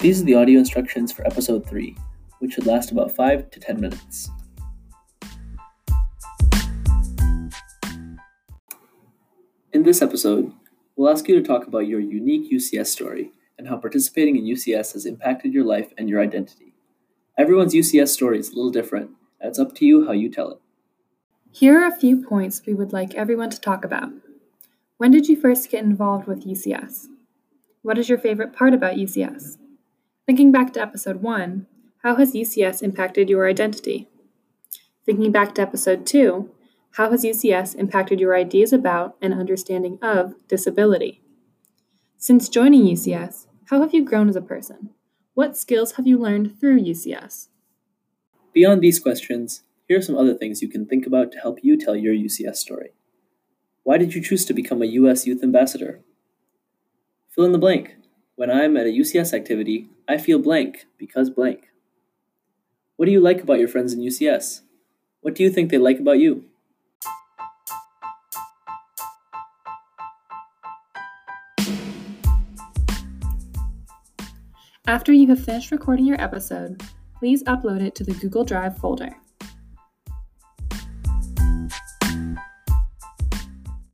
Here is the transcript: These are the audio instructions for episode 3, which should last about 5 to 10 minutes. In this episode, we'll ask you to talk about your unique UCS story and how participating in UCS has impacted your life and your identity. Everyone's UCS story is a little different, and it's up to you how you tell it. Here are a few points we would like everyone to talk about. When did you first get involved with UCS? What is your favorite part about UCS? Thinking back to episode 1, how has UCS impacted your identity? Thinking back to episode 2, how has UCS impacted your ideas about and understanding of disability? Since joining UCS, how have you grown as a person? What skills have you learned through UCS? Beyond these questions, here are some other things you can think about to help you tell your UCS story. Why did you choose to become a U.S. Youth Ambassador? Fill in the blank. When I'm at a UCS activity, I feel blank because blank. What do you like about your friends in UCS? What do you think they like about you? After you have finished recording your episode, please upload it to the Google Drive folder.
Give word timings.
These 0.00 0.22
are 0.22 0.24
the 0.24 0.36
audio 0.36 0.60
instructions 0.60 1.10
for 1.10 1.26
episode 1.26 1.66
3, 1.66 1.96
which 2.38 2.52
should 2.52 2.66
last 2.66 2.92
about 2.92 3.10
5 3.10 3.50
to 3.50 3.58
10 3.58 3.80
minutes. 3.80 4.30
In 9.72 9.82
this 9.82 10.00
episode, 10.00 10.52
we'll 10.94 11.10
ask 11.10 11.26
you 11.26 11.34
to 11.34 11.42
talk 11.42 11.66
about 11.66 11.88
your 11.88 11.98
unique 11.98 12.48
UCS 12.48 12.86
story 12.86 13.32
and 13.58 13.66
how 13.66 13.76
participating 13.76 14.36
in 14.36 14.44
UCS 14.44 14.92
has 14.92 15.04
impacted 15.04 15.52
your 15.52 15.64
life 15.64 15.92
and 15.98 16.08
your 16.08 16.22
identity. 16.22 16.74
Everyone's 17.36 17.74
UCS 17.74 18.10
story 18.10 18.38
is 18.38 18.50
a 18.50 18.54
little 18.54 18.70
different, 18.70 19.10
and 19.40 19.50
it's 19.50 19.58
up 19.58 19.74
to 19.74 19.84
you 19.84 20.06
how 20.06 20.12
you 20.12 20.30
tell 20.30 20.52
it. 20.52 20.58
Here 21.50 21.76
are 21.82 21.88
a 21.88 21.98
few 21.98 22.24
points 22.24 22.62
we 22.64 22.72
would 22.72 22.92
like 22.92 23.16
everyone 23.16 23.50
to 23.50 23.60
talk 23.60 23.84
about. 23.84 24.10
When 24.98 25.10
did 25.10 25.26
you 25.26 25.34
first 25.34 25.68
get 25.70 25.82
involved 25.82 26.28
with 26.28 26.46
UCS? 26.46 27.08
What 27.82 27.98
is 27.98 28.08
your 28.08 28.18
favorite 28.18 28.52
part 28.52 28.74
about 28.74 28.94
UCS? 28.94 29.56
Thinking 30.28 30.52
back 30.52 30.74
to 30.74 30.82
episode 30.82 31.22
1, 31.22 31.66
how 32.02 32.16
has 32.16 32.34
UCS 32.34 32.82
impacted 32.82 33.30
your 33.30 33.48
identity? 33.48 34.10
Thinking 35.06 35.32
back 35.32 35.54
to 35.54 35.62
episode 35.62 36.04
2, 36.04 36.50
how 36.96 37.10
has 37.10 37.24
UCS 37.24 37.74
impacted 37.74 38.20
your 38.20 38.36
ideas 38.36 38.70
about 38.74 39.16
and 39.22 39.32
understanding 39.32 39.98
of 40.02 40.34
disability? 40.46 41.22
Since 42.18 42.50
joining 42.50 42.82
UCS, 42.82 43.46
how 43.70 43.80
have 43.80 43.94
you 43.94 44.04
grown 44.04 44.28
as 44.28 44.36
a 44.36 44.42
person? 44.42 44.90
What 45.32 45.56
skills 45.56 45.92
have 45.92 46.06
you 46.06 46.18
learned 46.18 46.60
through 46.60 46.82
UCS? 46.82 47.48
Beyond 48.52 48.82
these 48.82 49.00
questions, 49.00 49.62
here 49.86 49.96
are 49.96 50.02
some 50.02 50.18
other 50.18 50.34
things 50.34 50.60
you 50.60 50.68
can 50.68 50.84
think 50.84 51.06
about 51.06 51.32
to 51.32 51.38
help 51.38 51.60
you 51.62 51.78
tell 51.78 51.96
your 51.96 52.12
UCS 52.12 52.56
story. 52.56 52.90
Why 53.82 53.96
did 53.96 54.14
you 54.14 54.20
choose 54.20 54.44
to 54.44 54.52
become 54.52 54.82
a 54.82 54.92
U.S. 55.00 55.26
Youth 55.26 55.42
Ambassador? 55.42 56.02
Fill 57.30 57.46
in 57.46 57.52
the 57.52 57.58
blank. 57.58 57.94
When 58.38 58.52
I'm 58.52 58.76
at 58.76 58.86
a 58.86 58.90
UCS 58.90 59.34
activity, 59.34 59.88
I 60.06 60.16
feel 60.16 60.38
blank 60.38 60.86
because 60.96 61.28
blank. 61.28 61.70
What 62.94 63.06
do 63.06 63.10
you 63.10 63.18
like 63.18 63.42
about 63.42 63.58
your 63.58 63.66
friends 63.66 63.92
in 63.92 63.98
UCS? 63.98 64.60
What 65.22 65.34
do 65.34 65.42
you 65.42 65.50
think 65.50 65.72
they 65.72 65.78
like 65.78 65.98
about 65.98 66.20
you? 66.20 66.44
After 74.86 75.12
you 75.12 75.26
have 75.26 75.44
finished 75.44 75.72
recording 75.72 76.06
your 76.06 76.20
episode, 76.20 76.80
please 77.18 77.42
upload 77.42 77.82
it 77.82 77.96
to 77.96 78.04
the 78.04 78.14
Google 78.14 78.44
Drive 78.44 78.78
folder. 78.78 79.16